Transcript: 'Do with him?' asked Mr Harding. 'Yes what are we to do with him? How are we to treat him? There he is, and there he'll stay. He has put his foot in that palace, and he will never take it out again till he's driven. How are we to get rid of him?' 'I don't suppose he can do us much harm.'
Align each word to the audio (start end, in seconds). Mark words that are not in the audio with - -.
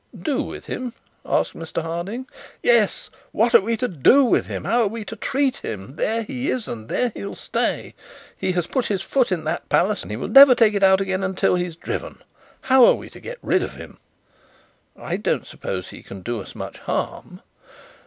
'Do 0.19 0.41
with 0.41 0.65
him?' 0.65 0.93
asked 1.27 1.53
Mr 1.53 1.83
Harding. 1.83 2.25
'Yes 2.63 3.11
what 3.31 3.53
are 3.53 3.61
we 3.61 3.77
to 3.77 3.87
do 3.87 4.23
with 4.23 4.47
him? 4.47 4.63
How 4.63 4.81
are 4.81 4.87
we 4.87 5.05
to 5.05 5.15
treat 5.15 5.57
him? 5.57 5.95
There 5.95 6.23
he 6.23 6.49
is, 6.49 6.67
and 6.67 6.89
there 6.89 7.11
he'll 7.15 7.35
stay. 7.35 7.93
He 8.35 8.53
has 8.53 8.65
put 8.65 8.87
his 8.87 9.03
foot 9.03 9.31
in 9.31 9.43
that 9.43 9.69
palace, 9.69 10.01
and 10.01 10.09
he 10.09 10.17
will 10.17 10.27
never 10.27 10.55
take 10.55 10.73
it 10.73 10.81
out 10.81 11.01
again 11.01 11.35
till 11.35 11.53
he's 11.53 11.75
driven. 11.75 12.23
How 12.61 12.83
are 12.87 12.95
we 12.95 13.11
to 13.11 13.19
get 13.19 13.37
rid 13.43 13.61
of 13.61 13.73
him?' 13.75 13.99
'I 14.97 15.17
don't 15.17 15.45
suppose 15.45 15.89
he 15.89 16.01
can 16.01 16.21
do 16.23 16.41
us 16.41 16.55
much 16.55 16.79
harm.' 16.79 17.41